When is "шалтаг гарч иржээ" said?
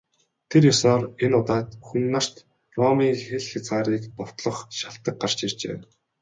4.79-5.77